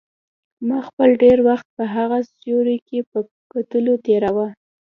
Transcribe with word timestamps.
ما 0.67 0.79
خپل 0.87 1.09
ډېر 1.23 1.37
وخت 1.47 1.67
په 1.77 1.83
هغه 1.95 2.19
سوري 2.39 2.77
کې 2.87 2.99
په 3.11 3.19
کتلو 3.53 3.93
تېراوه. 4.05 4.47